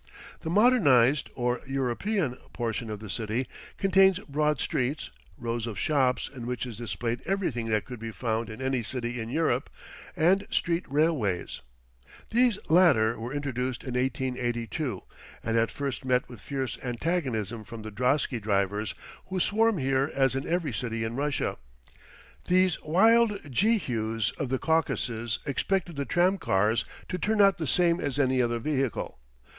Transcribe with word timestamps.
The 0.39 0.49
modernized, 0.49 1.29
or 1.35 1.61
European, 1.67 2.33
portion 2.53 2.89
of 2.89 3.01
the 3.01 3.07
city 3.11 3.45
contains 3.77 4.17
broad 4.17 4.59
streets, 4.59 5.11
rows 5.37 5.67
of 5.67 5.77
shops 5.77 6.27
in 6.27 6.47
which 6.47 6.65
is 6.65 6.75
displayed 6.75 7.21
everything 7.27 7.67
that 7.67 7.85
could 7.85 7.99
be 7.99 8.09
found 8.09 8.49
in 8.49 8.63
any 8.63 8.81
city 8.81 9.19
in 9.21 9.29
Europe, 9.29 9.69
and 10.15 10.47
street 10.49 10.85
railways. 10.89 11.61
These 12.31 12.57
latter 12.67 13.19
were 13.19 13.31
introduced 13.31 13.83
in 13.83 13.93
1882, 13.93 15.03
and 15.43 15.55
at 15.55 15.69
first 15.69 16.03
met 16.03 16.27
with 16.27 16.41
fierce 16.41 16.79
antagonism 16.83 17.63
from 17.63 17.83
the 17.83 17.91
drosky 17.91 18.39
drivers, 18.41 18.95
who 19.27 19.39
swarm 19.39 19.77
here 19.77 20.09
as 20.15 20.33
in 20.33 20.47
every 20.47 20.73
city 20.73 21.03
in 21.03 21.15
Russia. 21.15 21.57
These 22.45 22.81
wild 22.81 23.39
Jehus 23.51 24.31
of 24.39 24.49
the 24.49 24.57
Caucasus 24.57 25.37
expected 25.45 25.95
the 25.95 26.05
tram 26.05 26.39
cars 26.39 26.85
to 27.07 27.19
turn 27.19 27.39
out 27.39 27.59
the 27.59 27.67
same 27.67 27.99
as 27.99 28.17
any 28.17 28.41
other 28.41 28.57
vehicle. 28.57 29.19